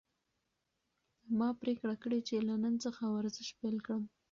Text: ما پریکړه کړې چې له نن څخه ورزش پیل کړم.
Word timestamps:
ما 1.37 1.49
پریکړه 1.61 1.95
کړې 2.03 2.19
چې 2.27 2.35
له 2.47 2.55
نن 2.63 2.75
څخه 2.85 3.01
ورزش 3.15 3.47
پیل 3.59 3.77
کړم. 3.85 4.03